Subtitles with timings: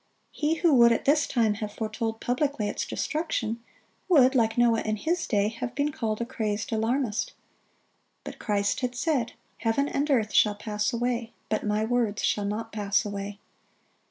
[0.31, 3.63] He who would at this time have foretold publicly its destruction,
[4.09, 7.33] would, like Noah in his day, have been called a crazed alarmist.
[8.23, 12.71] But Christ had said, "Heaven and earth shall pass away, but My words shall not
[12.71, 13.37] pass away."